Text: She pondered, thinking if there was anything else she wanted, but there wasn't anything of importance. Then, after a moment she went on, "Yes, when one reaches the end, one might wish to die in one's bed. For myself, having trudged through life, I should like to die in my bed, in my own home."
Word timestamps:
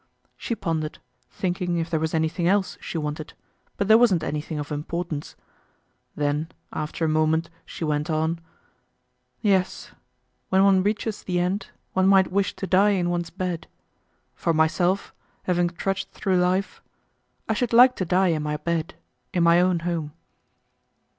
She 0.35 0.55
pondered, 0.55 0.97
thinking 1.29 1.77
if 1.77 1.91
there 1.91 1.99
was 1.99 2.15
anything 2.15 2.47
else 2.47 2.75
she 2.81 2.97
wanted, 2.97 3.35
but 3.77 3.87
there 3.87 3.99
wasn't 3.99 4.23
anything 4.23 4.57
of 4.57 4.71
importance. 4.71 5.35
Then, 6.15 6.49
after 6.73 7.05
a 7.05 7.07
moment 7.07 7.51
she 7.67 7.83
went 7.83 8.09
on, 8.09 8.39
"Yes, 9.41 9.91
when 10.49 10.63
one 10.63 10.81
reaches 10.81 11.21
the 11.21 11.39
end, 11.39 11.67
one 11.93 12.07
might 12.07 12.31
wish 12.31 12.55
to 12.55 12.65
die 12.65 12.93
in 12.97 13.11
one's 13.11 13.29
bed. 13.29 13.67
For 14.33 14.55
myself, 14.55 15.13
having 15.43 15.69
trudged 15.69 16.09
through 16.09 16.37
life, 16.41 16.81
I 17.47 17.53
should 17.53 17.71
like 17.71 17.95
to 17.97 18.03
die 18.05 18.29
in 18.29 18.41
my 18.41 18.57
bed, 18.57 18.95
in 19.35 19.43
my 19.43 19.61
own 19.61 19.81
home." 19.81 20.13